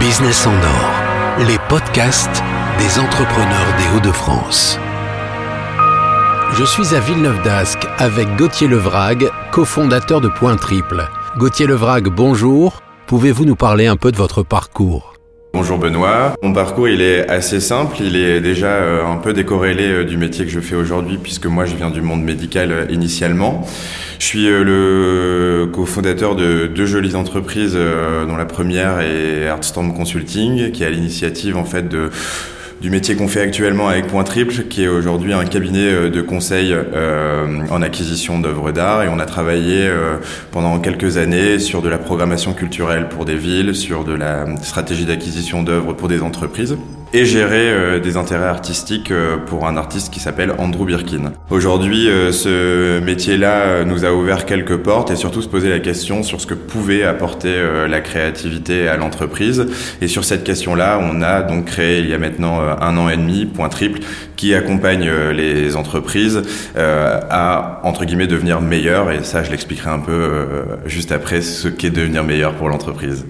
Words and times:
Business 0.00 0.44
en 0.44 0.54
or, 0.54 1.44
les 1.46 1.58
podcasts 1.68 2.42
des 2.78 2.98
entrepreneurs 2.98 3.76
des 3.78 3.96
Hauts-de-France. 3.96 4.76
Je 6.54 6.64
suis 6.64 6.96
à 6.96 7.00
Villeneuve 7.00 7.40
d'Ascq 7.42 7.86
avec 7.98 8.34
Gauthier 8.36 8.66
Levrague, 8.66 9.30
cofondateur 9.52 10.20
de 10.20 10.26
Point 10.26 10.56
Triple. 10.56 11.08
Gauthier 11.36 11.68
Levrague, 11.68 12.08
bonjour. 12.08 12.82
Pouvez-vous 13.06 13.44
nous 13.44 13.54
parler 13.54 13.86
un 13.86 13.96
peu 13.96 14.10
de 14.10 14.16
votre 14.16 14.42
parcours? 14.42 15.09
Bonjour 15.52 15.78
Benoît. 15.78 16.36
Mon 16.42 16.52
parcours 16.52 16.88
il 16.88 17.02
est 17.02 17.28
assez 17.28 17.58
simple, 17.58 17.96
il 18.00 18.14
est 18.14 18.40
déjà 18.40 18.68
euh, 18.68 19.04
un 19.04 19.16
peu 19.16 19.32
décorrélé 19.32 19.88
euh, 19.88 20.04
du 20.04 20.16
métier 20.16 20.44
que 20.44 20.50
je 20.50 20.60
fais 20.60 20.76
aujourd'hui 20.76 21.18
puisque 21.20 21.46
moi 21.46 21.64
je 21.64 21.74
viens 21.74 21.90
du 21.90 22.02
monde 22.02 22.22
médical 22.22 22.70
euh, 22.70 22.86
initialement. 22.88 23.66
Je 24.20 24.24
suis 24.26 24.46
le 24.46 25.68
cofondateur 25.72 26.36
de 26.36 26.68
deux 26.68 26.86
jolies 26.86 27.16
entreprises 27.16 27.74
dont 27.74 28.36
la 28.36 28.44
première 28.44 29.00
est 29.00 29.48
Artstorm 29.48 29.94
Consulting 29.94 30.70
qui 30.72 30.84
à 30.84 30.90
l'initiative 30.90 31.56
en 31.56 31.64
fait 31.64 31.88
de 31.88 32.10
du 32.80 32.88
métier 32.88 33.14
qu'on 33.14 33.28
fait 33.28 33.42
actuellement 33.42 33.88
avec 33.88 34.06
Point 34.06 34.24
Triple, 34.24 34.64
qui 34.68 34.84
est 34.84 34.88
aujourd'hui 34.88 35.34
un 35.34 35.44
cabinet 35.44 35.92
euh, 35.92 36.10
de 36.10 36.22
conseil 36.22 36.72
euh, 36.72 37.66
en 37.70 37.82
acquisition 37.82 38.38
d'œuvres 38.38 38.72
d'art. 38.72 39.02
Et 39.02 39.08
on 39.08 39.18
a 39.18 39.26
travaillé 39.26 39.86
euh, 39.86 40.16
pendant 40.50 40.78
quelques 40.80 41.18
années 41.18 41.58
sur 41.58 41.82
de 41.82 41.90
la 41.90 41.98
programmation 41.98 42.54
culturelle 42.54 43.08
pour 43.08 43.26
des 43.26 43.36
villes, 43.36 43.74
sur 43.74 44.04
de 44.04 44.14
la 44.14 44.46
stratégie 44.62 45.04
d'acquisition 45.04 45.62
d'œuvres 45.62 45.92
pour 45.92 46.08
des 46.08 46.22
entreprises 46.22 46.76
et 47.12 47.24
gérer 47.24 47.70
euh, 47.70 48.00
des 48.00 48.16
intérêts 48.16 48.46
artistiques 48.46 49.10
euh, 49.10 49.36
pour 49.36 49.66
un 49.66 49.76
artiste 49.76 50.12
qui 50.12 50.20
s'appelle 50.20 50.52
Andrew 50.58 50.84
Birkin. 50.84 51.32
Aujourd'hui, 51.50 52.08
euh, 52.08 52.30
ce 52.30 53.00
métier-là 53.00 53.84
nous 53.84 54.04
a 54.04 54.12
ouvert 54.12 54.46
quelques 54.46 54.76
portes 54.76 55.10
et 55.10 55.16
surtout 55.16 55.42
se 55.42 55.48
poser 55.48 55.68
la 55.68 55.80
question 55.80 56.22
sur 56.22 56.40
ce 56.40 56.46
que 56.46 56.54
pouvait 56.54 57.02
apporter 57.02 57.54
la 57.88 58.00
créativité 58.00 58.88
à 58.88 58.96
l'entreprise. 58.96 59.66
Et 60.00 60.08
sur 60.08 60.24
cette 60.24 60.44
question-là, 60.44 61.00
on 61.02 61.22
a 61.22 61.42
donc 61.42 61.66
créé 61.66 62.00
il 62.00 62.08
y 62.08 62.14
a 62.14 62.18
maintenant 62.18 62.60
un 62.60 62.96
an 62.96 63.08
et 63.08 63.16
demi 63.16 63.46
Point 63.46 63.68
Triple 63.68 64.00
qui 64.36 64.54
accompagne 64.54 65.10
les 65.32 65.76
entreprises 65.76 66.42
à 66.76 67.80
entre 67.84 68.04
guillemets 68.04 68.26
devenir 68.26 68.60
meilleures. 68.60 69.10
Et 69.10 69.22
ça, 69.22 69.42
je 69.42 69.50
l'expliquerai 69.50 69.90
un 69.90 70.00
peu 70.00 70.46
juste 70.86 71.12
après 71.12 71.40
ce 71.40 71.68
qu'est 71.68 71.90
devenir 71.90 72.24
meilleur 72.24 72.54
pour 72.54 72.68
l'entreprise. 72.68 73.26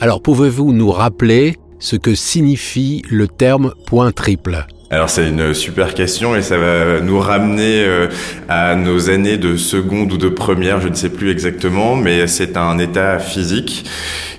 Alors, 0.00 0.22
pouvez-vous 0.22 0.72
nous 0.72 0.90
rappeler 0.90 1.56
ce 1.80 1.96
que 1.96 2.14
signifie 2.14 3.02
le 3.10 3.26
terme 3.26 3.74
point 3.86 4.12
triple 4.12 4.66
alors 4.92 5.08
c'est 5.08 5.28
une 5.28 5.54
super 5.54 5.94
question 5.94 6.34
et 6.34 6.42
ça 6.42 6.58
va 6.58 7.00
nous 7.00 7.20
ramener 7.20 7.84
euh, 7.84 8.08
à 8.48 8.74
nos 8.74 9.08
années 9.08 9.36
de 9.36 9.56
seconde 9.56 10.12
ou 10.12 10.18
de 10.18 10.28
première, 10.28 10.80
je 10.80 10.88
ne 10.88 10.94
sais 10.94 11.10
plus 11.10 11.30
exactement, 11.30 11.94
mais 11.94 12.26
c'est 12.26 12.56
un 12.56 12.76
état 12.80 13.20
physique 13.20 13.84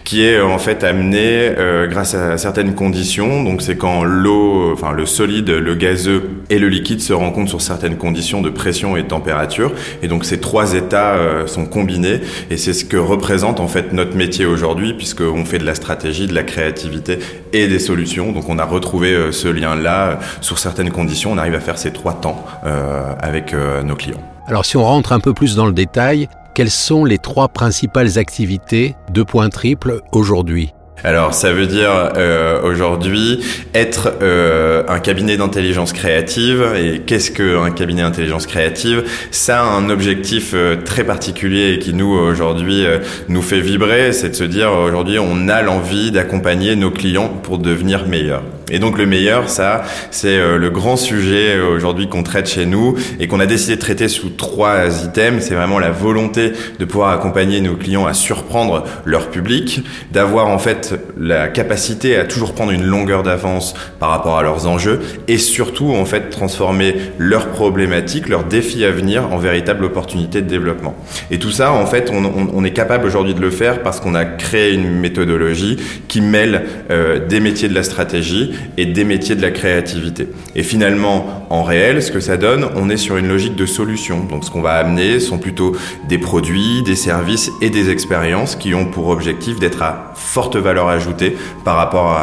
qui 0.04 0.26
est 0.26 0.42
en 0.42 0.58
fait 0.58 0.84
amené 0.84 1.54
euh, 1.58 1.88
grâce 1.88 2.16
à 2.16 2.38
certaines 2.38 2.76
conditions. 2.76 3.46
Donc 3.46 3.62
c'est 3.62 3.78
quand 3.78 4.04
l'eau, 4.04 4.74
enfin 4.74 4.92
le 4.92 5.06
solide, 5.06 5.50
le 5.50 5.74
gazeux 5.76 6.24
et 6.50 6.60
le 6.60 6.68
liquide 6.68 7.00
se 7.00 7.14
rencontrent 7.14 7.50
sur 7.50 7.62
certaines 7.62 7.96
conditions 7.96 8.42
de 8.42 8.50
pression 8.50 8.98
et 8.98 9.04
de 9.04 9.08
température. 9.08 9.72
Et 10.04 10.10
donc 10.10 10.26
ces 10.26 10.42
trois 10.42 10.74
états 10.74 11.14
euh, 11.14 11.48
sont 11.48 11.66
combinés 11.66 12.20
et 12.50 12.58
c'est 12.58 12.74
ce 12.74 12.84
que 12.84 12.98
représente 12.98 13.62
en 13.62 13.70
fait 13.70 13.94
notre 13.94 14.18
métier 14.18 14.46
aujourd'hui 14.46 14.94
puisqu'on 14.96 15.46
fait 15.46 15.60
de 15.60 15.66
la 15.66 15.76
stratégie, 15.76 16.28
de 16.28 16.36
la 16.36 16.44
créativité 16.44 17.20
et 17.54 17.70
des 17.70 17.80
solutions. 17.80 18.34
Donc 18.34 18.50
on 18.50 18.60
a 18.60 18.66
retrouvé 18.66 19.32
ce 19.32 19.48
lien-là 19.48 20.20
sur 20.42 20.60
certaines 20.60 20.92
conditions. 20.92 21.32
On 21.32 21.38
arrive 21.38 21.56
à 21.56 21.62
faire 21.62 21.78
ces 21.78 21.94
trois 21.94 22.14
temps 22.14 22.44
avec 22.64 23.54
nos 23.54 23.96
clients. 23.96 24.22
Alors 24.48 24.66
si 24.66 24.76
on 24.76 24.84
rentre 24.84 25.14
un 25.14 25.20
peu 25.20 25.34
plus 25.34 25.56
dans 25.56 25.66
le 25.66 25.74
détail, 25.74 26.28
quelles 26.54 26.70
sont 26.70 27.06
les 27.06 27.18
trois 27.18 27.48
principales 27.48 28.18
activités 28.18 28.96
de 29.12 29.24
Point 29.24 29.50
Triple 29.50 30.02
aujourd'hui? 30.12 30.74
Alors 31.04 31.34
ça 31.34 31.52
veut 31.52 31.68
dire 31.68 32.12
euh, 32.16 32.62
aujourd'hui 32.62 33.40
être 33.74 34.14
euh, 34.22 34.84
un 34.88 35.00
cabinet 35.00 35.38
d'intelligence 35.38 35.94
créative. 35.94 36.64
Et 36.78 37.00
qu'est-ce 37.00 37.32
qu'un 37.32 37.72
cabinet 37.72 38.04
d'intelligence 38.04 38.46
créative? 38.46 39.04
Ça 39.32 39.62
a 39.62 39.64
un 39.64 39.90
objectif 39.90 40.52
euh, 40.54 40.76
très 40.84 41.04
particulier 41.04 41.74
et 41.74 41.80
qui 41.80 41.94
nous 41.94 42.12
aujourd'hui 42.12 42.86
nous 43.30 43.42
fait 43.42 43.62
vibrer, 43.62 44.14
c'est 44.14 44.30
de 44.30 44.36
se 44.36 44.44
dire 44.44 44.72
aujourd'hui 44.72 45.20
on 45.20 45.48
a 45.48 45.62
l'envie 45.62 46.12
d'accompagner 46.12 46.76
nos 46.76 46.92
clients 46.92 47.30
pour 47.30 47.58
devenir 47.58 48.08
meilleurs. 48.08 48.44
Et 48.74 48.80
donc 48.80 48.98
le 48.98 49.06
meilleur, 49.06 49.50
ça, 49.50 49.84
c'est 50.12 50.40
le 50.58 50.70
grand 50.70 50.96
sujet 50.96 51.60
aujourd'hui 51.60 52.08
qu'on 52.08 52.24
traite 52.24 52.48
chez 52.48 52.66
nous 52.66 52.96
et 53.20 53.28
qu'on 53.28 53.42
a 53.42 53.46
décidé 53.46 53.76
de 53.76 53.82
traiter 53.82 54.08
sous 54.08 54.30
trois 54.30 55.04
items. 55.04 55.44
C'est 55.44 55.56
vraiment 55.56 55.78
la 55.78 55.92
volonté 55.92 56.54
de 56.80 56.86
pouvoir 56.86 57.10
accompagner 57.10 57.60
nos 57.60 57.76
clients 57.76 58.06
à 58.06 58.14
surprendre 58.14 58.86
leur 59.04 59.30
public, 59.30 59.82
d'avoir 60.14 60.48
en 60.48 60.58
fait 60.58 60.91
la 61.20 61.48
capacité 61.48 62.16
à 62.16 62.26
toujours 62.26 62.54
prendre 62.54 62.72
une 62.72 62.84
longueur 62.84 63.24
d'avance 63.24 63.74
par 64.00 64.10
rapport 64.10 64.38
à 64.38 64.44
leurs 64.44 64.68
enjeux 64.68 65.02
et 65.28 65.38
surtout 65.38 65.92
en 65.92 66.06
fait 66.06 66.30
transformer 66.30 66.96
leurs 67.18 67.50
problématiques, 67.50 68.30
leurs 68.30 68.44
défis 68.44 68.86
à 68.86 68.92
venir 68.92 69.32
en 69.32 69.38
véritable 69.38 69.86
opportunité 69.86 70.42
de 70.42 70.48
développement. 70.48 70.96
Et 71.30 71.40
tout 71.40 71.52
ça 71.52 71.72
en 71.72 71.86
fait 71.86 72.12
on, 72.12 72.64
est 72.64 72.72
capable 72.72 73.08
aujourd'hui 73.08 73.34
de 73.34 73.42
le 73.42 73.50
faire 73.50 73.82
parce 73.82 74.00
qu'on 74.00 74.16
a 74.16 74.26
créé 74.26 74.74
une 74.74 75.00
méthodologie 75.00 75.78
qui 76.08 76.22
mêle 76.22 76.66
euh, 76.90 77.26
des 77.26 77.40
métiers 77.40 77.70
de 77.70 77.76
la 77.76 77.84
stratégie 77.84 78.52
et 78.78 78.86
des 78.86 79.04
métiers 79.04 79.36
de 79.36 79.42
la 79.42 79.52
créativité. 79.52 80.28
Et 80.56 80.64
finalement 80.64 81.48
en 81.50 81.64
réel 81.64 82.02
ce 82.04 82.12
que 82.12 82.20
ça 82.20 82.38
donne, 82.38 82.68
on 82.76 82.90
est 82.90 82.98
sur 82.98 83.18
une 83.18 83.28
logique 83.28 83.56
de 83.56 83.66
solution. 83.66 84.24
Donc 84.24 84.46
ce 84.46 84.52
qu'on 84.52 84.62
va 84.62 84.74
amener 84.74 85.20
sont 85.20 85.38
plutôt 85.38 85.76
des 86.08 86.18
produits, 86.18 86.84
des 86.84 86.96
services 86.96 87.52
et 87.62 87.70
des 87.70 87.90
expériences 87.90 88.56
qui 88.56 88.74
ont 88.74 88.86
pour 88.86 89.10
objectif 89.10 89.60
d'être 89.60 89.82
à 89.82 90.14
forte 90.16 90.56
valeur 90.56 90.71
ajouter 90.80 91.38
par 91.64 91.76
rapport 91.78 92.18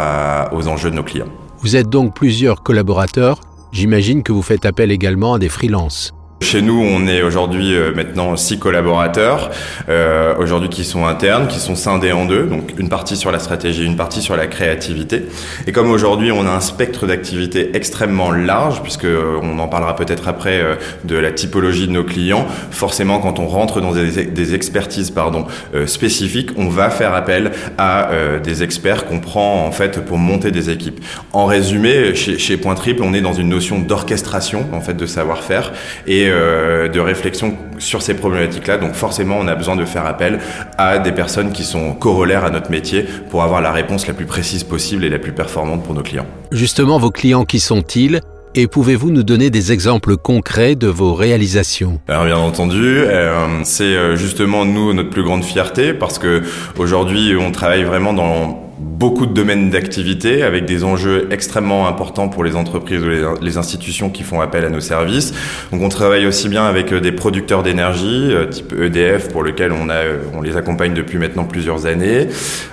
aux 0.53 0.69
enjeux 0.69 0.91
de 0.91 0.97
nos 0.97 1.03
clients. 1.03 1.29
Vous 1.61 1.77
êtes 1.77 1.89
donc 1.89 2.15
plusieurs 2.15 2.63
collaborateurs. 2.63 3.41
J'imagine 3.73 4.23
que 4.23 4.33
vous 4.33 4.43
faites 4.43 4.65
appel 4.65 4.91
également 4.91 5.35
à 5.35 5.39
des 5.39 5.49
freelances. 5.49 6.15
Chez 6.41 6.63
nous, 6.63 6.81
on 6.81 7.09
est 7.09 7.21
aujourd'hui 7.21 7.75
euh, 7.75 7.93
maintenant 7.95 8.37
six 8.37 8.61
collaborateurs, 8.61 9.51
euh, 9.89 10.37
aujourd'hui 10.39 10.69
qui 10.69 10.85
sont 10.85 11.05
internes, 11.05 11.49
qui 11.49 11.59
sont 11.59 11.75
scindés 11.75 12.13
en 12.13 12.27
deux, 12.27 12.45
donc 12.45 12.75
une 12.79 12.89
partie 12.89 13.17
sur 13.17 13.33
la 13.33 13.41
stratégie, 13.41 13.85
une 13.85 13.97
partie 13.97 14.23
sur 14.23 14.37
la 14.37 14.47
créativité. 14.47 15.27
Et 15.67 15.73
comme 15.73 15.91
aujourd'hui, 15.91 16.31
on 16.31 16.47
a 16.47 16.51
un 16.51 16.61
spectre 16.61 17.07
d'activité 17.07 17.73
extrêmement 17.75 18.31
large, 18.31 18.83
puisque 18.83 19.05
euh, 19.05 19.41
on 19.43 19.59
en 19.59 19.67
parlera 19.67 19.97
peut-être 19.97 20.29
après 20.29 20.61
euh, 20.61 20.77
de 21.05 21.17
la 21.17 21.33
typologie 21.33 21.89
de 21.89 21.93
nos 21.93 22.05
clients, 22.05 22.47
forcément, 22.71 23.19
quand 23.19 23.41
on 23.41 23.49
rentre 23.49 23.81
dans 23.81 23.93
des, 23.93 24.25
des 24.25 24.55
expertises 24.55 25.11
pardon 25.11 25.47
spécifiques, 25.87 26.51
on 26.57 26.69
va 26.69 26.89
faire 26.89 27.15
appel 27.15 27.51
à 27.79 28.11
des 28.43 28.63
experts 28.63 29.07
qu'on 29.07 29.21
prend 29.21 29.67
en 29.67 29.73
fait 29.73 30.05
pour 30.05 30.19
monter 30.19 30.51
des 30.51 30.71
équipes. 30.71 31.01
En 31.33 31.47
résumé, 31.47 32.15
chez, 32.15 32.39
chez 32.39 32.57
Point 32.57 32.75
Triple, 32.75 33.03
on 33.03 33.13
est 33.15 33.21
dans 33.21 33.33
une 33.33 33.49
notion 33.49 33.79
d'orchestration 33.79 34.67
en 34.73 34.81
fait 34.81 34.95
de 34.95 35.07
savoir-faire 35.07 35.73
et 36.07 36.28
euh, 36.29 36.89
de 36.89 37.01
réflexion 37.01 37.57
sur 37.79 38.03
ces 38.03 38.15
problématiques-là. 38.15 38.79
Donc 38.79 38.95
forcément, 38.95 39.37
on 39.39 39.49
a 39.49 39.55
besoin 39.55 39.77
de 39.77 39.85
faire 39.85 40.07
appel 40.07 40.41
à 40.77 40.99
des 40.99 41.13
personnes 41.13 41.53
qui 41.53 41.65
sont 41.65 41.95
corollaires 41.95 42.45
à 42.45 42.51
notre 42.51 42.71
métier 42.71 43.05
pour 43.31 43.43
avoir 43.43 43.61
la 43.61 43.73
réponse 43.73 44.07
la 44.07 44.15
plus 44.15 44.27
précise 44.27 44.65
possible 44.65 45.05
et 45.05 45.09
la 45.09 45.19
plus 45.19 45.33
performante 45.33 45.83
pour 45.85 45.95
nos 45.95 46.03
clients. 46.03 46.27
Justement, 46.53 46.99
vos 46.99 47.11
clients, 47.11 47.45
qui 47.45 47.61
sont-ils? 47.61 48.21
Et 48.55 48.67
pouvez-vous 48.67 49.11
nous 49.11 49.23
donner 49.23 49.51
des 49.51 49.73
exemples 49.73 50.17
concrets 50.17 50.75
de 50.75 50.89
vos 50.89 51.15
réalisations? 51.15 52.01
Alors 52.09 52.25
bien 52.25 52.39
entendu, 52.39 52.99
euh, 52.99 53.47
c'est 53.63 53.85
euh, 53.85 54.17
justement 54.17 54.65
nous 54.65 54.93
notre 54.95 55.11
plus 55.11 55.23
grande 55.23 55.45
fierté 55.45 55.93
parce 55.93 56.19
que 56.19 56.43
aujourd'hui 56.79 57.37
on 57.39 57.53
travaille 57.53 57.85
vraiment 57.85 58.15
dans 58.15 58.68
beaucoup 58.79 59.27
de 59.27 59.33
domaines 59.33 59.71
d'activité 59.71 60.43
avec 60.43 60.65
des 60.65 60.85
enjeux 60.85 61.29
extrêmement 61.31 61.89
importants 61.89 62.29
pour 62.29 62.45
les 62.45 62.55
entreprises 62.55 63.03
ou 63.03 63.09
les, 63.43 63.59
institutions 63.59 64.09
qui 64.09 64.23
font 64.23 64.41
appel 64.41 64.65
à 64.65 64.69
nos 64.69 64.81
services. 64.81 65.35
Donc 65.73 65.83
on 65.83 65.89
travaille 65.89 66.27
aussi 66.27 66.49
bien 66.49 66.65
avec 66.65 66.93
euh, 66.93 67.01
des 67.01 67.11
producteurs 67.11 67.65
d'énergie 67.65 68.29
euh, 68.31 68.47
type 68.47 68.73
EDF 68.73 69.31
pour 69.31 69.43
lequel 69.43 69.73
euh, 69.73 70.19
on 70.33 70.43
les 70.43 70.57
accompagne 70.57 70.95
depuis 70.95 71.19
maintenant 71.19 71.45
plusieurs 71.45 71.87
années. 71.87 72.29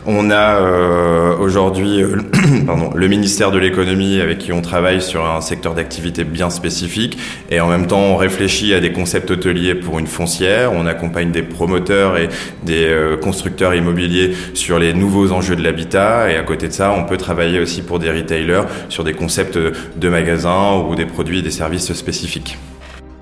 On 0.06 0.30
a 0.30 1.36
aujourd'hui 1.40 2.04
pardon, 2.68 2.92
le 2.94 3.08
ministère 3.08 3.52
de 3.52 3.58
l'économie 3.58 4.20
avec 4.22 4.38
qui 4.38 4.52
on 4.52 4.62
travaille 4.62 5.02
sur 5.02 5.26
un 5.26 5.42
secteur 5.42 5.74
d'activité 5.74 6.24
bien 6.24 6.50
spécifique 6.50 7.18
et 7.50 7.60
en 7.60 7.68
même 7.68 7.88
temps 7.88 8.00
on 8.00 8.16
réfléchit 8.16 8.74
à 8.74 8.80
des 8.80 8.92
concepts 8.92 9.32
hôteliers 9.32 9.74
pour 9.74 9.98
une 9.98 10.08
foncière, 10.08 10.72
on 10.74 10.86
accompagne 10.86 11.32
des 11.32 11.42
promoteurs 11.42 12.18
et 12.18 12.30
des 12.64 13.16
constructeurs 13.22 13.74
immobiliers 13.74 14.34
sur 14.54 14.78
les 14.78 14.94
nouveaux 14.94 15.32
enjeux 15.32 15.56
de 15.56 15.64
l'habitat 15.64 15.95
et 15.96 16.38
à 16.38 16.44
côté 16.44 16.68
de 16.68 16.74
ça, 16.74 16.92
on 16.92 17.06
peut 17.06 17.18
travailler 17.18 17.60
aussi 17.60 17.82
pour 17.82 18.00
des 18.00 18.12
retailers 18.12 18.64
sur 18.90 19.04
des 19.04 19.14
concepts 19.14 19.58
de 19.58 20.10
magasins 20.10 20.74
ou 20.74 20.96
des 20.96 21.06
produits 21.06 21.40
et 21.40 21.42
des 21.42 21.52
services 21.52 21.94
spécifiques. 21.94 22.58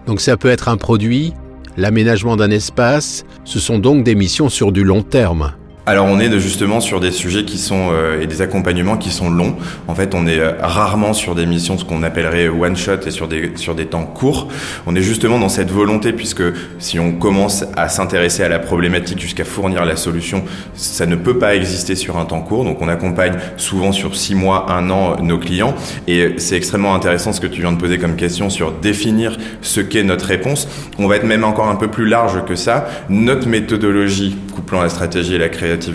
Donc 0.07 0.19
ça 0.19 0.37
peut 0.37 0.49
être 0.49 0.67
un 0.67 0.77
produit, 0.77 1.33
l'aménagement 1.77 2.35
d'un 2.35 2.51
espace, 2.51 3.23
ce 3.45 3.59
sont 3.59 3.79
donc 3.79 4.03
des 4.03 4.15
missions 4.15 4.49
sur 4.49 4.71
du 4.71 4.83
long 4.83 5.01
terme. 5.01 5.53
Alors 5.85 6.05
on 6.05 6.17
est 6.19 6.39
justement 6.39 6.79
sur 6.79 7.01
des 7.01 7.11
sujets 7.11 7.43
qui 7.43 7.57
sont 7.57 7.89
euh, 7.91 8.21
et 8.21 8.27
des 8.27 8.41
accompagnements 8.41 8.95
qui 8.95 9.09
sont 9.09 9.29
longs. 9.29 9.57
En 9.89 9.95
fait, 9.95 10.15
on 10.15 10.25
est 10.25 10.39
euh, 10.39 10.53
rarement 10.61 11.13
sur 11.13 11.35
des 11.35 11.45
missions 11.45 11.77
ce 11.77 11.83
qu'on 11.83 12.03
appellerait 12.03 12.47
one 12.47 12.77
shot 12.77 13.05
et 13.05 13.11
sur 13.11 13.27
des 13.27 13.51
sur 13.55 13.75
des 13.75 13.87
temps 13.87 14.05
courts. 14.05 14.47
On 14.87 14.95
est 14.95 15.01
justement 15.01 15.39
dans 15.39 15.49
cette 15.49 15.69
volonté 15.69 16.13
puisque 16.13 16.43
si 16.79 16.99
on 16.99 17.11
commence 17.11 17.65
à 17.75 17.89
s'intéresser 17.89 18.43
à 18.43 18.49
la 18.49 18.59
problématique 18.59 19.19
jusqu'à 19.19 19.43
fournir 19.43 19.83
la 19.83 19.97
solution, 19.97 20.45
ça 20.73 21.05
ne 21.05 21.17
peut 21.17 21.37
pas 21.37 21.53
exister 21.55 21.95
sur 21.95 22.17
un 22.17 22.23
temps 22.23 22.41
court. 22.41 22.63
Donc 22.63 22.81
on 22.81 22.87
accompagne 22.87 23.33
souvent 23.57 23.91
sur 23.91 24.15
six 24.15 24.35
mois, 24.35 24.71
un 24.71 24.89
an 24.89 25.17
nos 25.21 25.37
clients 25.37 25.75
et 26.07 26.35
c'est 26.37 26.55
extrêmement 26.55 26.95
intéressant 26.95 27.33
ce 27.33 27.41
que 27.41 27.47
tu 27.47 27.59
viens 27.59 27.73
de 27.73 27.77
poser 27.77 27.97
comme 27.97 28.15
question 28.15 28.49
sur 28.49 28.71
définir 28.71 29.37
ce 29.61 29.81
qu'est 29.81 30.03
notre 30.03 30.25
réponse. 30.27 30.69
On 30.97 31.07
va 31.07 31.17
être 31.17 31.25
même 31.25 31.43
encore 31.43 31.67
un 31.67 31.75
peu 31.75 31.89
plus 31.89 32.07
large 32.07 32.45
que 32.45 32.55
ça. 32.55 32.87
Notre 33.09 33.49
méthodologie 33.49 34.37
couplant 34.53 34.81
la 34.81 34.89
stratégie 34.89 35.35
et 35.35 35.37
la 35.37 35.49
création 35.49 35.91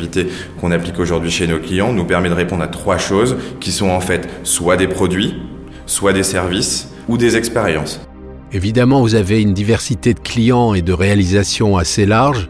qu'on 0.60 0.70
applique 0.70 0.98
aujourd'hui 0.98 1.30
chez 1.30 1.46
nos 1.46 1.58
clients 1.58 1.92
nous 1.92 2.04
permet 2.04 2.28
de 2.28 2.34
répondre 2.34 2.62
à 2.62 2.68
trois 2.68 2.98
choses 2.98 3.36
qui 3.60 3.72
sont 3.72 3.88
en 3.88 4.00
fait 4.00 4.28
soit 4.42 4.76
des 4.76 4.88
produits, 4.88 5.36
soit 5.86 6.12
des 6.12 6.22
services 6.22 6.90
ou 7.08 7.16
des 7.16 7.36
expériences. 7.36 8.00
Évidemment, 8.52 9.02
vous 9.02 9.14
avez 9.14 9.42
une 9.42 9.52
diversité 9.52 10.14
de 10.14 10.20
clients 10.20 10.74
et 10.74 10.82
de 10.82 10.92
réalisations 10.92 11.76
assez 11.76 12.06
large. 12.06 12.48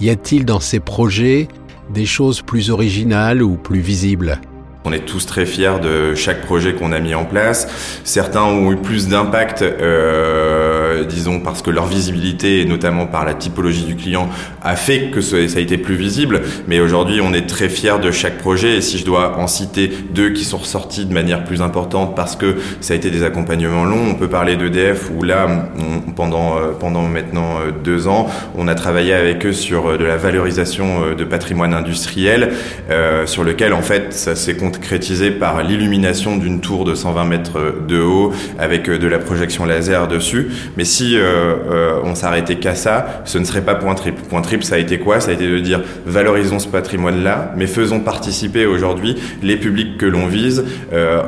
Y 0.00 0.10
a-t-il 0.10 0.44
dans 0.44 0.60
ces 0.60 0.80
projets 0.80 1.48
des 1.92 2.06
choses 2.06 2.40
plus 2.40 2.70
originales 2.70 3.42
ou 3.42 3.56
plus 3.56 3.80
visibles? 3.80 4.40
On 4.84 4.92
est 4.92 5.04
tous 5.04 5.26
très 5.26 5.44
fiers 5.44 5.78
de 5.82 6.14
chaque 6.14 6.40
projet 6.40 6.74
qu'on 6.74 6.92
a 6.92 7.00
mis 7.00 7.14
en 7.14 7.26
place. 7.26 7.68
Certains 8.02 8.44
ont 8.44 8.72
eu 8.72 8.76
plus 8.76 9.08
d'impact, 9.08 9.60
euh, 9.60 10.79
disons, 11.08 11.40
parce 11.40 11.62
que 11.62 11.70
leur 11.70 11.86
visibilité, 11.86 12.60
et 12.60 12.64
notamment 12.64 13.06
par 13.06 13.24
la 13.24 13.34
typologie 13.34 13.84
du 13.84 13.96
client, 13.96 14.28
a 14.62 14.76
fait 14.76 15.10
que 15.10 15.20
ça 15.20 15.36
a 15.36 15.60
été 15.60 15.78
plus 15.78 15.96
visible. 15.96 16.42
Mais 16.68 16.80
aujourd'hui, 16.80 17.20
on 17.20 17.32
est 17.32 17.48
très 17.48 17.68
fiers 17.68 17.98
de 18.02 18.10
chaque 18.10 18.38
projet. 18.38 18.76
Et 18.76 18.80
si 18.80 18.98
je 18.98 19.04
dois 19.04 19.38
en 19.38 19.46
citer 19.46 19.90
deux 20.12 20.30
qui 20.30 20.44
sont 20.44 20.58
ressortis 20.58 21.04
de 21.04 21.12
manière 21.12 21.44
plus 21.44 21.62
importante 21.62 22.14
parce 22.14 22.36
que 22.36 22.56
ça 22.80 22.94
a 22.94 22.96
été 22.96 23.10
des 23.10 23.22
accompagnements 23.22 23.84
longs, 23.84 24.10
on 24.10 24.14
peut 24.14 24.28
parler 24.28 24.56
d'EDF 24.56 25.10
où 25.16 25.22
là, 25.22 25.70
pendant, 26.16 26.56
euh, 26.56 26.72
pendant 26.78 27.02
maintenant 27.02 27.58
euh, 27.60 27.70
deux 27.72 28.08
ans, 28.08 28.28
on 28.56 28.68
a 28.68 28.74
travaillé 28.74 29.12
avec 29.12 29.44
eux 29.46 29.52
sur 29.52 29.86
euh, 29.88 29.98
de 29.98 30.04
la 30.04 30.16
valorisation 30.16 31.14
de 31.14 31.24
patrimoine 31.24 31.74
industriel, 31.74 32.52
euh, 32.90 33.26
sur 33.26 33.44
lequel 33.44 33.72
en 33.72 33.82
fait 33.82 34.12
ça 34.12 34.34
s'est 34.36 34.56
concrétisé 34.56 35.30
par 35.30 35.62
l'illumination 35.62 36.36
d'une 36.36 36.60
tour 36.60 36.84
de 36.84 36.94
120 36.94 37.24
mètres 37.24 37.74
de 37.86 38.00
haut 38.00 38.32
avec 38.58 38.88
euh, 38.88 38.98
de 38.98 39.06
la 39.06 39.18
projection 39.18 39.64
laser 39.64 40.08
dessus. 40.08 40.50
Si 40.84 41.16
euh, 41.16 41.54
euh, 41.70 42.00
on 42.04 42.14
s'arrêtait 42.14 42.56
qu'à 42.56 42.74
ça, 42.74 43.22
ce 43.24 43.38
ne 43.38 43.44
serait 43.44 43.62
pas 43.62 43.74
point 43.74 43.94
triple. 43.94 44.22
Point 44.22 44.42
triple, 44.42 44.64
ça 44.64 44.76
a 44.76 44.78
été 44.78 44.98
quoi? 44.98 45.20
Ça 45.20 45.30
a 45.30 45.34
été 45.34 45.48
de 45.48 45.58
dire 45.58 45.80
valorisons 46.06 46.58
ce 46.58 46.68
patrimoine-là, 46.68 47.52
mais 47.56 47.66
faisons 47.66 48.00
participer 48.00 48.66
aujourd'hui 48.66 49.16
les 49.42 49.56
publics 49.56 49.98
que 49.98 50.06
l'on 50.06 50.26
vise 50.26 50.64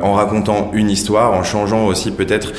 en 0.01 0.13
racontant 0.13 0.71
une 0.73 0.89
histoire, 0.89 1.33
en 1.33 1.43
changeant 1.43 1.85
aussi 1.85 2.11
peut-être 2.11 2.53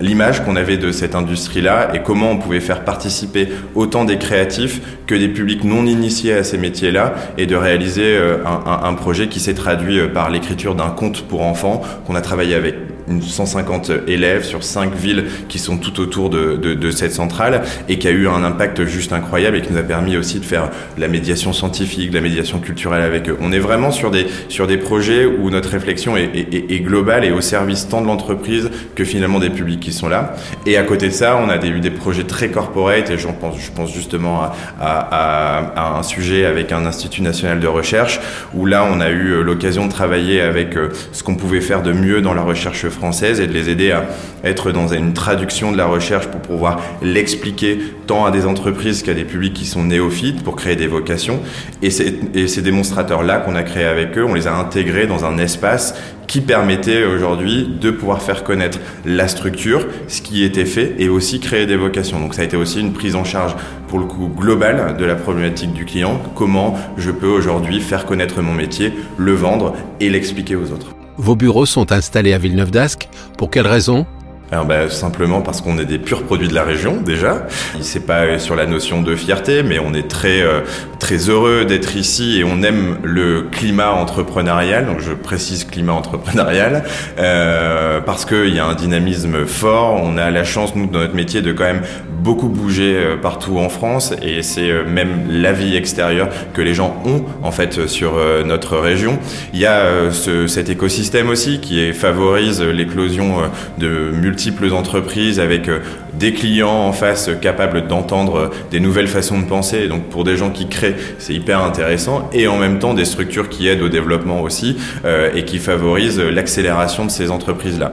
l'image 0.00 0.44
qu'on 0.44 0.56
avait 0.56 0.76
de 0.76 0.92
cette 0.92 1.14
industrie-là 1.14 1.94
et 1.94 2.02
comment 2.02 2.30
on 2.30 2.38
pouvait 2.38 2.60
faire 2.60 2.84
participer 2.84 3.48
autant 3.74 4.04
des 4.04 4.18
créatifs 4.18 4.80
que 5.06 5.14
des 5.14 5.28
publics 5.28 5.64
non 5.64 5.86
initiés 5.86 6.32
à 6.32 6.44
ces 6.44 6.58
métiers-là 6.58 7.14
et 7.38 7.46
de 7.46 7.56
réaliser 7.56 8.18
un, 8.44 8.94
projet 8.94 9.28
qui 9.28 9.40
s'est 9.40 9.54
traduit 9.54 9.98
euh, 9.98 10.08
par 10.08 10.30
l'écriture 10.30 10.74
d'un 10.74 10.90
conte 10.90 11.22
pour 11.22 11.42
enfants 11.42 11.82
qu'on 12.06 12.14
a 12.14 12.20
travaillé 12.20 12.54
avec 12.54 12.74
une 13.08 13.22
150 13.22 13.92
élèves 14.08 14.44
sur 14.44 14.64
cinq 14.64 14.92
villes 14.94 15.26
qui 15.48 15.60
sont 15.60 15.76
autour 15.98 16.30
de, 16.30 16.56
de, 16.56 16.74
de, 16.74 16.90
cette 16.90 17.12
centrale 17.12 17.62
et 17.88 17.98
qui 17.98 18.08
a 18.08 18.10
eu 18.10 18.28
un 18.28 18.44
impact 18.44 18.84
juste 18.84 19.12
incroyable 19.12 19.56
et 19.56 19.62
qui 19.62 19.72
nous 19.72 19.78
a 19.78 19.82
permis 19.82 20.16
aussi 20.16 20.40
de 20.40 20.44
faire 20.44 20.70
la 20.98 21.08
médiation 21.08 21.52
scientifique, 21.52 22.12
la 22.12 22.20
médiation 22.20 22.58
culturelle 22.58 23.02
avec 23.02 23.28
eux. 23.28 23.36
On 23.40 23.52
est 23.52 23.58
vraiment 23.58 23.90
sur 23.90 24.10
des, 24.10 24.26
sur 24.48 24.66
des 24.66 24.76
projets 24.76 25.26
où 25.26 25.50
notre 25.50 25.70
réflexion 25.70 26.16
est, 26.16 26.80
globale 26.80 27.24
et 27.24 27.30
au 27.30 27.40
service 27.40 27.88
tant 27.88 28.02
de 28.02 28.06
l'entreprise 28.06 28.70
que 28.94 29.04
finalement 29.04 29.38
des 29.38 29.50
publics 29.50 29.80
qui 29.80 29.92
sont 29.92 30.08
là. 30.08 30.34
Et 30.66 30.76
à 30.76 30.82
côté 30.82 31.08
de 31.08 31.12
ça, 31.12 31.38
on 31.42 31.48
a 31.48 31.64
eu 31.64 31.80
des 31.80 31.90
projets 31.90 32.24
très 32.24 32.50
corporate 32.50 33.10
et 33.10 33.18
je 33.18 33.26
pense 33.74 33.92
justement 33.92 34.50
à, 34.80 35.96
un 35.98 36.02
sujet 36.02 36.44
avec 36.44 36.72
un 36.72 36.86
institut 36.86 37.22
national 37.22 37.60
de 37.60 37.66
recherche 37.66 38.20
où 38.54 38.66
là, 38.66 38.86
on 38.90 39.00
a 39.00 39.10
eu 39.10 39.42
l'occasion 39.42 39.86
de 39.86 39.92
travailler 39.92 40.40
avec 40.40 40.76
euh, 40.76 40.90
ce 41.12 41.22
qu'on 41.22 41.34
pouvait 41.34 41.60
faire 41.60 41.82
de 41.82 41.92
mieux 41.92 42.20
dans 42.20 42.34
la 42.34 42.42
recherche 42.42 42.88
française 42.88 43.40
et 43.40 43.46
de 43.46 43.52
les 43.52 43.70
aider 43.70 43.92
à 43.92 44.04
être 44.44 44.72
dans 44.72 44.88
une 44.88 45.12
traduction 45.12 45.72
de 45.72 45.76
la 45.76 45.85
recherche 45.86 46.26
pour 46.28 46.40
pouvoir 46.40 46.80
l'expliquer 47.02 47.78
tant 48.06 48.24
à 48.24 48.30
des 48.30 48.46
entreprises 48.46 49.02
qu'à 49.02 49.14
des 49.14 49.24
publics 49.24 49.54
qui 49.54 49.66
sont 49.66 49.84
néophytes 49.84 50.42
pour 50.42 50.56
créer 50.56 50.76
des 50.76 50.86
vocations. 50.86 51.40
Et, 51.82 51.90
ces 51.90 52.62
démonstrateurs-là 52.62 53.38
qu'on 53.38 53.54
a 53.54 53.62
créés 53.62 53.84
avec 53.84 54.16
eux, 54.18 54.24
on 54.24 54.34
les 54.34 54.46
a 54.46 54.54
intégrés 54.54 55.06
dans 55.06 55.24
un 55.24 55.38
espace 55.38 55.94
qui 56.26 56.40
permettait 56.40 57.04
aujourd'hui 57.04 57.68
de 57.80 57.90
pouvoir 57.90 58.20
faire 58.20 58.42
connaître 58.42 58.78
la 59.04 59.28
structure, 59.28 59.86
ce 60.08 60.22
qui 60.22 60.42
était 60.42 60.64
fait 60.64 60.94
et 60.98 61.08
aussi 61.08 61.40
créer 61.40 61.66
des 61.66 61.76
vocations. 61.76 62.18
Donc 62.18 62.34
ça 62.34 62.42
a 62.42 62.44
été 62.44 62.56
aussi 62.56 62.80
une 62.80 62.92
prise 62.92 63.14
en 63.14 63.24
charge 63.24 63.54
pour 63.88 63.98
le 63.98 64.06
coup 64.06 64.28
globale 64.28 64.96
de 64.96 65.04
la 65.04 65.14
problématique 65.14 65.72
du 65.72 65.84
client, 65.84 66.20
comment 66.34 66.76
je 66.96 67.10
peux 67.10 67.28
aujourd'hui 67.28 67.80
faire 67.80 68.06
connaître 68.06 68.42
mon 68.42 68.52
métier, 68.52 68.92
le 69.16 69.34
vendre 69.34 69.74
et 70.00 70.10
l'expliquer 70.10 70.56
aux 70.56 70.72
autres. 70.72 70.96
Vos 71.18 71.36
bureaux 71.36 71.66
sont 71.66 71.92
installés 71.92 72.34
à 72.34 72.38
Villeneuve 72.38 72.70
d'Ascq. 72.70 73.08
Pour 73.38 73.50
quelle 73.50 73.66
raison? 73.66 74.06
Ben, 74.50 74.88
simplement 74.88 75.42
parce 75.42 75.60
qu'on 75.60 75.78
est 75.78 75.84
des 75.84 75.98
purs 75.98 76.22
produits 76.22 76.48
de 76.48 76.54
la 76.54 76.62
région 76.62 77.00
déjà. 77.00 77.46
C'est 77.80 78.06
pas 78.06 78.38
sur 78.38 78.54
la 78.54 78.66
notion 78.66 79.02
de 79.02 79.14
fierté, 79.16 79.62
mais 79.62 79.78
on 79.78 79.92
est 79.92 80.08
très 80.08 80.42
euh, 80.42 80.60
très 81.00 81.28
heureux 81.28 81.64
d'être 81.64 81.96
ici 81.96 82.38
et 82.38 82.44
on 82.44 82.62
aime 82.62 82.98
le 83.02 83.42
climat 83.50 83.90
entrepreneurial. 83.90 84.86
Donc 84.86 85.00
je 85.00 85.12
précise 85.12 85.64
climat 85.64 85.92
entrepreneurial 85.92 86.84
euh, 87.18 88.00
parce 88.00 88.24
qu'il 88.24 88.54
y 88.54 88.58
a 88.58 88.66
un 88.66 88.74
dynamisme 88.74 89.46
fort. 89.46 90.00
On 90.02 90.16
a 90.16 90.30
la 90.30 90.44
chance 90.44 90.76
nous 90.76 90.86
dans 90.86 91.00
notre 91.00 91.14
métier 91.14 91.42
de 91.42 91.52
quand 91.52 91.64
même 91.64 91.82
beaucoup 92.26 92.48
bouger 92.48 92.96
euh, 92.96 93.16
partout 93.16 93.58
en 93.58 93.68
France 93.68 94.12
et 94.20 94.42
c'est 94.42 94.68
euh, 94.68 94.84
même 94.84 95.26
la 95.30 95.52
vie 95.52 95.76
extérieure 95.76 96.28
que 96.52 96.60
les 96.60 96.74
gens 96.74 97.00
ont 97.06 97.24
en 97.42 97.52
fait 97.52 97.86
sur 97.86 98.14
notre 98.44 98.76
région. 98.76 99.18
Il 99.54 99.60
y 99.60 99.66
a 99.66 100.10
ce, 100.10 100.46
cet 100.46 100.68
écosystème 100.68 101.28
aussi 101.28 101.60
qui 101.60 101.92
favorise 101.92 102.60
l'éclosion 102.60 103.42
de 103.78 104.10
multiples 104.12 104.72
entreprises 104.72 105.40
avec 105.40 105.68
euh, 105.68 105.80
des 106.14 106.32
clients 106.32 106.68
en 106.68 106.92
face 106.92 107.30
capables 107.40 107.86
d'entendre 107.86 108.50
des 108.70 108.80
nouvelles 108.80 109.08
façons 109.08 109.38
de 109.38 109.44
penser. 109.44 109.88
donc 109.88 110.04
pour 110.04 110.24
des 110.24 110.36
gens 110.36 110.50
qui 110.50 110.66
créent, 110.66 110.96
c'est 111.18 111.34
hyper 111.34 111.62
intéressant. 111.62 112.28
Et 112.32 112.48
en 112.48 112.56
même 112.56 112.78
temps 112.78 112.94
des 112.94 113.04
structures 113.04 113.48
qui 113.48 113.68
aident 113.68 113.82
au 113.82 113.88
développement 113.88 114.40
aussi 114.40 114.76
euh, 115.04 115.30
et 115.34 115.44
qui 115.44 115.58
favorisent 115.58 116.20
l'accélération 116.20 117.04
de 117.04 117.10
ces 117.10 117.30
entreprises-là. 117.30 117.92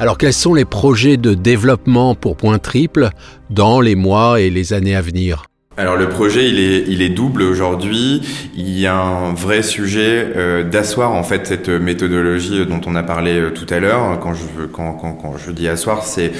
Alors 0.00 0.18
quels 0.18 0.32
sont 0.32 0.54
les 0.54 0.64
projets 0.64 1.16
de 1.16 1.34
développement 1.34 2.16
pour 2.16 2.36
Point 2.36 2.58
Triple 2.58 3.10
dans 3.50 3.80
les 3.80 3.94
mois 3.94 4.40
et 4.40 4.50
les 4.50 4.72
années 4.72 4.96
à 4.96 5.00
venir? 5.00 5.44
Alors 5.76 5.96
le 5.96 6.08
projet 6.08 6.48
il 6.48 6.58
est 6.58 6.84
il 6.88 7.00
est 7.00 7.10
double 7.10 7.42
aujourd'hui. 7.42 8.22
Il 8.56 8.78
y 8.78 8.86
a 8.86 8.96
un 8.96 9.34
vrai 9.34 9.62
sujet 9.62 10.32
euh, 10.36 10.64
d'asseoir 10.64 11.12
en 11.12 11.22
fait 11.22 11.46
cette 11.46 11.68
méthodologie 11.68 12.66
dont 12.66 12.80
on 12.86 12.96
a 12.96 13.04
parlé 13.04 13.38
euh, 13.38 13.50
tout 13.50 13.66
à 13.72 13.78
l'heure. 13.78 14.18
Quand 14.20 14.34
je 14.34 14.66
quand, 14.66 14.94
quand, 14.94 15.12
quand 15.12 15.36
je 15.38 15.52
dis 15.52 15.68
asseoir, 15.68 16.04
c'est 16.04 16.32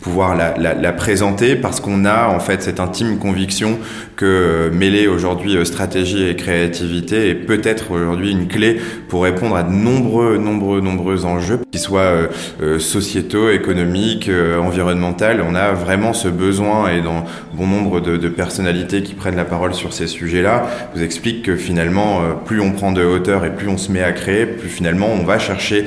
pouvoir 0.00 0.34
la, 0.34 0.56
la, 0.56 0.74
la, 0.74 0.92
présenter 0.92 1.56
parce 1.56 1.80
qu'on 1.80 2.04
a 2.04 2.28
en 2.28 2.40
fait 2.40 2.62
cette 2.62 2.80
intime 2.80 3.18
conviction 3.18 3.78
que 4.16 4.26
euh, 4.26 4.70
mêler 4.70 5.06
aujourd'hui 5.06 5.56
euh, 5.56 5.64
stratégie 5.64 6.26
et 6.26 6.36
créativité 6.36 7.28
est 7.28 7.34
peut-être 7.34 7.92
aujourd'hui 7.92 8.32
une 8.32 8.48
clé 8.48 8.80
pour 9.08 9.22
répondre 9.22 9.56
à 9.56 9.62
de 9.62 9.72
nombreux, 9.72 10.38
nombreux, 10.38 10.80
nombreux 10.80 11.24
enjeux, 11.24 11.60
qu'ils 11.70 11.80
soient 11.80 12.28
euh, 12.60 12.78
sociétaux, 12.78 13.50
économiques, 13.50 14.30
environnementaux. 14.60 15.24
On 15.46 15.54
a 15.54 15.72
vraiment 15.72 16.12
ce 16.12 16.28
besoin 16.28 16.90
et 16.90 17.00
dans 17.00 17.24
bon 17.52 17.66
nombre 17.66 18.00
de, 18.00 18.16
de 18.16 18.28
personnalités 18.28 19.02
qui 19.02 19.14
prennent 19.14 19.36
la 19.36 19.44
parole 19.44 19.74
sur 19.74 19.92
ces 19.92 20.06
sujets-là, 20.06 20.66
vous 20.94 21.02
explique 21.02 21.42
que 21.42 21.56
finalement, 21.56 22.20
plus 22.44 22.60
on 22.60 22.72
prend 22.72 22.92
de 22.92 23.04
hauteur 23.04 23.44
et 23.44 23.54
plus 23.54 23.68
on 23.68 23.76
se 23.76 23.90
met 23.90 24.02
à 24.02 24.12
créer, 24.12 24.46
plus 24.46 24.68
finalement 24.68 25.08
on 25.08 25.24
va 25.24 25.38
chercher 25.38 25.84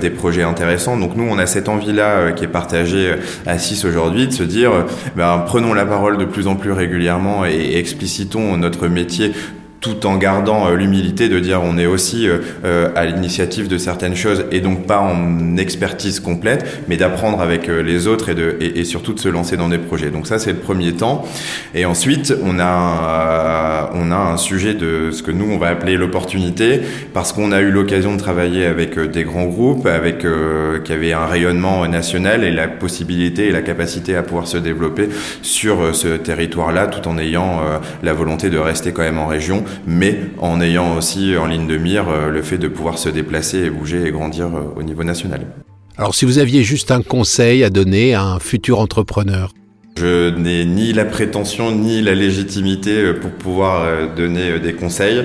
des 0.00 0.10
projets 0.10 0.42
intéressants. 0.42 0.96
Donc 0.96 1.16
nous, 1.16 1.26
on 1.28 1.38
a 1.38 1.46
cette 1.46 1.68
envie-là 1.68 2.32
qui 2.32 2.44
est 2.44 2.48
partagée 2.48 3.14
assis 3.54 3.86
aujourd'hui, 3.86 4.26
de 4.26 4.32
se 4.32 4.42
dire, 4.42 4.70
ben, 5.16 5.44
prenons 5.46 5.74
la 5.74 5.86
parole 5.86 6.18
de 6.18 6.24
plus 6.24 6.46
en 6.46 6.56
plus 6.56 6.72
régulièrement 6.72 7.46
et 7.46 7.76
explicitons 7.76 8.56
notre 8.56 8.88
métier 8.88 9.32
tout 9.84 10.06
en 10.06 10.16
gardant 10.16 10.66
euh, 10.66 10.76
l'humilité 10.76 11.28
de 11.28 11.38
dire 11.38 11.60
on 11.62 11.76
est 11.76 11.84
aussi 11.84 12.26
euh, 12.26 12.38
euh, 12.64 12.88
à 12.96 13.04
l'initiative 13.04 13.68
de 13.68 13.76
certaines 13.76 14.16
choses 14.16 14.46
et 14.50 14.62
donc 14.62 14.86
pas 14.86 14.98
en 14.98 15.58
expertise 15.58 16.20
complète, 16.20 16.82
mais 16.88 16.96
d'apprendre 16.96 17.42
avec 17.42 17.68
les 17.68 18.06
autres 18.06 18.30
et, 18.30 18.34
de, 18.34 18.56
et, 18.60 18.84
surtout 18.84 19.12
de 19.12 19.20
se 19.20 19.28
lancer 19.28 19.58
dans 19.58 19.68
des 19.68 19.76
projets. 19.76 20.10
Donc 20.10 20.26
ça 20.26 20.38
c'est 20.38 20.52
le 20.52 20.58
premier 20.58 20.94
temps. 20.94 21.26
Et 21.74 21.84
ensuite 21.84 22.34
on 22.42 22.58
a 22.58 23.90
on 23.94 24.10
a 24.10 24.16
un 24.16 24.38
sujet 24.38 24.72
de 24.72 25.10
ce 25.10 25.22
que 25.22 25.30
nous 25.30 25.50
on 25.50 25.58
va 25.58 25.68
appeler 25.68 25.98
l'opportunité 25.98 26.80
parce 27.12 27.32
qu'on 27.32 27.52
a 27.52 27.60
eu 27.60 27.70
l'occasion 27.70 28.14
de 28.14 28.18
travailler 28.18 28.64
avec 28.64 28.98
des 28.98 29.24
grands 29.24 29.44
groupes, 29.46 29.86
avec 29.86 30.26
qui 30.84 30.92
avaient 30.92 31.12
un 31.12 31.26
rayonnement 31.26 31.86
national 31.86 32.42
et 32.42 32.50
la 32.50 32.68
possibilité 32.68 33.48
et 33.48 33.52
la 33.52 33.62
capacité 33.62 34.16
à 34.16 34.22
pouvoir 34.22 34.46
se 34.48 34.56
développer 34.56 35.08
sur 35.42 35.94
ce 35.94 36.16
territoire-là 36.16 36.86
tout 36.86 37.06
en 37.06 37.18
ayant 37.18 37.60
la 38.02 38.12
volonté 38.14 38.48
de 38.48 38.58
rester 38.58 38.92
quand 38.92 39.02
même 39.02 39.18
en 39.18 39.26
région 39.26 39.64
mais 39.86 40.18
en 40.38 40.60
ayant 40.60 40.96
aussi 40.96 41.36
en 41.36 41.46
ligne 41.46 41.66
de 41.66 41.76
mire 41.76 42.06
le 42.30 42.42
fait 42.42 42.58
de 42.58 42.68
pouvoir 42.68 42.98
se 42.98 43.08
déplacer 43.08 43.58
et 43.58 43.70
bouger 43.70 44.06
et 44.06 44.10
grandir 44.10 44.48
au 44.76 44.82
niveau 44.82 45.04
national. 45.04 45.46
Alors 45.96 46.14
si 46.14 46.24
vous 46.24 46.38
aviez 46.38 46.62
juste 46.62 46.90
un 46.90 47.02
conseil 47.02 47.62
à 47.64 47.70
donner 47.70 48.14
à 48.14 48.22
un 48.22 48.38
futur 48.38 48.80
entrepreneur 48.80 49.52
je 49.96 50.30
n'ai 50.30 50.64
ni 50.64 50.92
la 50.92 51.04
prétention 51.04 51.70
ni 51.70 52.02
la 52.02 52.16
légitimité 52.16 53.12
pour 53.12 53.30
pouvoir 53.30 54.12
donner 54.16 54.58
des 54.58 54.72
conseils. 54.72 55.24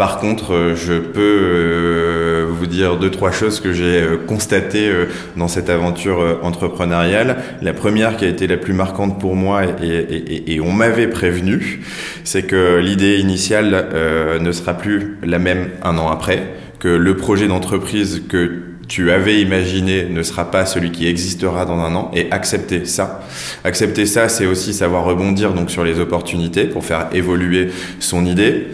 Par 0.00 0.16
contre, 0.16 0.72
je 0.76 0.94
peux 0.94 2.46
vous 2.48 2.66
dire 2.66 2.96
deux, 2.96 3.10
trois 3.10 3.32
choses 3.32 3.60
que 3.60 3.74
j'ai 3.74 4.02
constatées 4.26 4.90
dans 5.36 5.46
cette 5.46 5.68
aventure 5.68 6.38
entrepreneuriale. 6.42 7.36
La 7.60 7.74
première 7.74 8.16
qui 8.16 8.24
a 8.24 8.28
été 8.28 8.46
la 8.46 8.56
plus 8.56 8.72
marquante 8.72 9.20
pour 9.20 9.36
moi, 9.36 9.60
et, 9.82 10.54
et 10.54 10.60
on 10.62 10.72
m'avait 10.72 11.08
prévenu, 11.08 11.82
c'est 12.24 12.44
que 12.44 12.78
l'idée 12.78 13.18
initiale 13.18 14.38
ne 14.40 14.52
sera 14.52 14.72
plus 14.72 15.18
la 15.22 15.38
même 15.38 15.68
un 15.82 15.98
an 15.98 16.08
après, 16.08 16.44
que 16.78 16.88
le 16.88 17.16
projet 17.18 17.46
d'entreprise 17.46 18.22
que 18.26 18.62
tu 18.88 19.10
avais 19.12 19.42
imaginé 19.42 20.06
ne 20.08 20.22
sera 20.22 20.50
pas 20.50 20.64
celui 20.64 20.92
qui 20.92 21.08
existera 21.08 21.66
dans 21.66 21.78
un 21.78 21.94
an 21.94 22.10
et 22.16 22.26
accepter 22.30 22.86
ça. 22.86 23.22
Accepter 23.64 24.06
ça, 24.06 24.30
c'est 24.30 24.46
aussi 24.46 24.72
savoir 24.72 25.04
rebondir 25.04 25.52
donc 25.52 25.70
sur 25.70 25.84
les 25.84 26.00
opportunités 26.00 26.64
pour 26.64 26.86
faire 26.86 27.08
évoluer 27.12 27.68
son 27.98 28.24
idée 28.24 28.68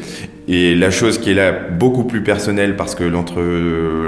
et 0.49 0.76
la 0.76 0.93
chose 0.93 1.19
qui 1.19 1.33
est 1.33 1.35
là 1.35 1.50
beaucoup 1.50 2.05
plus 2.05 2.23
personnelle 2.23 2.76
parce 2.76 2.95
que 2.95 3.03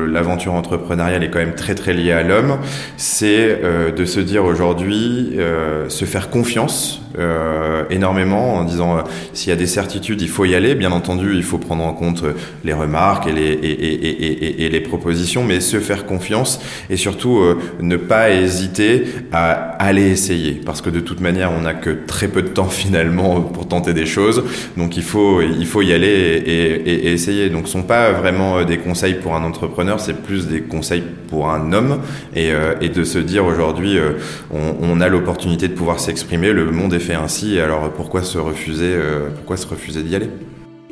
l'aventure 0.07 0.55
entrepreneuriale 0.55 1.25
est 1.25 1.31
quand 1.31 1.41
même 1.41 1.57
très 1.57 1.75
très 1.75 1.95
liée 1.95 2.13
à 2.13 2.23
l'homme, 2.23 2.59
c'est 2.97 3.59
euh, 3.65 3.91
de 3.91 4.05
se 4.05 4.21
dire 4.21 4.45
aujourd'hui, 4.45 5.33
euh, 5.37 5.89
se 5.89 6.05
faire 6.05 6.31
confiance 6.31 7.03
euh, 7.19 7.83
énormément 7.91 8.55
en 8.55 8.65
disant 8.65 9.03
s'il 9.33 9.51
y 9.51 9.53
a 9.53 9.57
des 9.57 9.67
certitudes, 9.67 10.23
il 10.23 10.29
faut 10.29 10.45
y 10.45 10.55
aller. 10.55 10.77
Bien 10.77 10.93
entendu, 10.93 11.35
il 11.35 11.43
faut 11.43 11.59
prendre 11.59 11.85
en 11.85 11.93
compte 11.93 12.23
les 12.65 12.73
remarques 12.73 13.27
et 13.27 13.33
les, 13.33 13.53
et, 13.53 13.71
et, 13.71 14.45
et, 14.45 14.65
et 14.67 14.69
les 14.69 14.81
propositions, 14.81 15.43
mais 15.43 15.59
se 15.59 15.81
faire 15.81 16.07
confiance 16.07 16.61
et 16.89 16.97
surtout 16.97 17.43
ne 17.81 17.97
pas 17.97 18.31
hésiter 18.31 19.07
à 19.33 19.53
aller 19.83 20.09
essayer 20.09 20.61
parce 20.65 20.83
que 20.83 20.91
de 20.91 21.01
toute 21.01 21.21
manière, 21.21 21.51
on 21.51 21.63
n'a 21.63 21.75
que 21.75 21.91
très 21.91 22.29
peu 22.29 22.43
de 22.43 22.49
temps 22.49 22.65
finalement 22.69 23.41
pour 23.41 23.67
tenter 23.67 23.93
des 23.93 24.07
choses. 24.07 24.45
Donc 24.77 24.97
il 24.97 25.03
faut, 25.03 25.43
il 25.43 25.67
faut 25.67 25.83
y 25.83 25.93
aller 25.93 26.28
et, 26.37 27.13
essayer. 27.13 27.51
Donc, 27.51 27.67
ce 27.67 27.73
sont 27.73 27.83
pas 27.83 28.13
vraiment 28.13 28.59
euh, 28.59 28.65
des 28.65 28.79
conseils 28.79 29.15
pour 29.15 29.35
un 29.35 29.45
entrepreneur, 29.45 30.01
c'est 30.01 30.23
plus 30.23 30.47
des 30.47 30.63
conseils 30.63 31.03
pour 31.29 31.51
un 31.51 31.73
homme 31.73 32.01
et, 32.35 32.53
euh, 32.53 32.75
de 32.77 33.05
se 33.05 33.19
dire 33.19 33.45
aujourd'hui, 33.45 33.99
euh, 33.99 34.13
on, 34.51 35.01
a 35.01 35.09
l'opportunité 35.09 35.69
de 35.69 35.75
pouvoir 35.75 36.01
s'exprimer, 36.01 36.53
le 36.53 36.71
monde 36.71 36.95
est 36.95 36.99
fait 36.99 37.15
ainsi, 37.15 37.61
alors 37.61 37.93
pourquoi 37.93 38.23
se 38.23 38.39
refuser, 38.39 38.97
pourquoi 39.37 39.57
se 39.57 39.67
refuser 39.67 40.03
d'y 40.03 40.17
aller? 40.17 40.29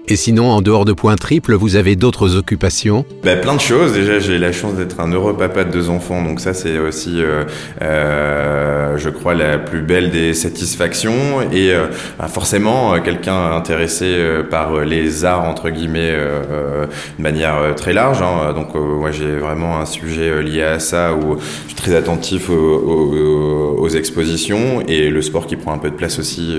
Et 0.09 0.15
sinon, 0.15 0.51
en 0.51 0.63
dehors 0.63 0.85
de 0.85 0.93
Point 0.93 1.17
Triple, 1.17 1.55
vous 1.55 1.75
avez 1.75 1.97
d'autres 1.97 2.37
occupations? 2.37 3.05
Bah, 3.25 3.35
Plein 3.35 3.57
de 3.57 3.61
choses. 3.61 3.93
Déjà, 3.93 4.21
j'ai 4.21 4.39
la 4.39 4.53
chance 4.53 4.75
d'être 4.75 5.01
un 5.01 5.11
heureux 5.13 5.37
papa 5.37 5.65
de 5.65 5.73
deux 5.73 5.91
enfants, 5.91 6.23
donc 6.23 6.39
ça, 6.39 6.55
c'est 6.55 6.79
aussi, 6.79 7.15
euh, 7.17 7.43
euh, 7.83 8.97
je 8.99 9.09
crois, 9.09 9.35
la 9.35 9.59
plus 9.59 9.83
belle 9.83 10.13
des 10.13 10.33
satisfactions. 10.33 11.43
Et 11.53 11.73
euh, 11.73 11.87
bah, 12.21 12.29
forcément, 12.29 13.01
quelqu'un 13.01 13.51
intéressé 13.51 14.17
par 14.49 14.85
les 14.85 15.25
arts, 15.25 15.43
entre 15.43 15.71
guillemets, 15.71 16.13
de 16.13 17.23
manière 17.23 17.75
très 17.75 17.93
large. 17.93 18.23
Hein. 18.23 18.53
Donc, 18.53 18.77
moi, 18.77 19.11
j'ai 19.11 19.37
vraiment 19.37 19.81
un 19.81 19.87
sujet 19.87 20.41
lié 20.41 20.63
à 20.63 20.79
ça 20.79 21.15
où 21.15 21.37
je 21.41 21.67
suis 21.67 21.75
très 21.75 21.97
attentif 21.97 22.49
aux, 22.49 22.55
aux, 22.55 23.89
expositions 23.89 24.83
et 24.87 25.11
le 25.11 25.23
sport 25.23 25.47
qui 25.47 25.57
prend 25.57 25.73
un 25.73 25.79
peu 25.79 25.91
de 25.91 25.95
place 25.97 26.19
aussi 26.21 26.57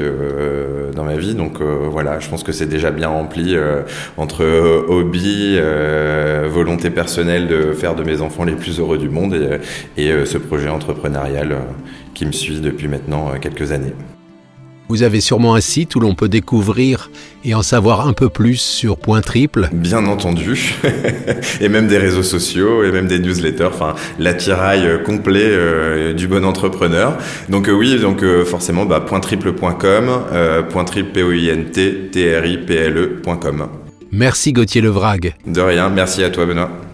dans 0.96 1.04
ma 1.04 1.16
vie. 1.16 1.34
Donc, 1.34 1.62
voilà, 1.62 2.20
je 2.20 2.28
pense 2.28 2.44
que 2.44 2.52
c'est 2.52 2.68
déjà 2.68 2.92
bien 2.92 3.08
rempli 3.08 3.37
euh, 3.56 3.84
entre 4.18 4.44
euh, 4.44 4.86
hobby, 4.88 5.56
euh, 5.58 6.48
volonté 6.50 6.90
personnelle 6.90 7.48
de 7.48 7.74
faire 7.74 7.96
de 7.96 8.04
mes 8.04 8.22
enfants 8.22 8.44
les 8.44 8.56
plus 8.56 8.80
heureux 8.80 8.98
du 8.98 9.10
monde 9.10 9.36
et, 9.98 10.26
ce 10.26 10.38
projet 10.38 10.70
entrepreneurial 10.70 11.58
qui 12.14 12.26
me 12.26 12.32
suit 12.32 12.60
depuis 12.60 12.88
maintenant 12.88 13.32
quelques 13.40 13.72
années. 13.72 13.94
Vous 14.90 15.04
avez 15.04 15.20
sûrement 15.22 15.56
un 15.56 15.62
site 15.62 15.96
où 15.96 16.00
l'on 16.00 16.16
peut 16.16 16.30
découvrir 16.30 17.12
et 17.44 17.54
en 17.54 17.62
savoir 17.62 18.08
un 18.08 18.14
peu 18.14 18.30
plus 18.30 18.58
sur 18.58 18.98
Point 18.98 19.22
Triple 19.22 19.70
Bien 19.74 20.06
entendu, 20.06 20.76
et 21.62 21.70
même 21.70 21.88
des 21.88 21.98
réseaux 21.98 22.24
sociaux, 22.24 22.84
et 22.84 22.92
même 22.92 23.08
des 23.08 23.20
newsletters, 23.20 23.66
enfin 23.66 23.96
l'attirail 24.20 25.04
complet 25.04 26.14
du 26.14 26.28
bon 26.28 26.46
entrepreneur. 26.46 27.18
Donc 27.50 27.70
oui, 27.72 28.00
donc 28.00 28.24
forcément, 28.46 28.86
bah, 28.86 29.02
pointriple.com, 29.02 30.66
point 30.70 30.84
triple 30.84 31.12
p 31.12 31.24
o 31.24 31.32
i 31.32 31.50
n 31.50 31.66
t 31.72 32.10
t 32.12 32.36
r 32.36 32.46
i 32.46 32.58
p 32.58 32.76
l 32.76 32.98
e.com. 32.98 33.68
Merci 34.12 34.54
Gauthier 34.54 34.82
Levrague. 34.82 35.36
De 35.46 35.62
rien, 35.62 35.90
merci 35.90 36.24
à 36.24 36.30
toi 36.30 36.46
Benoît. 36.46 36.87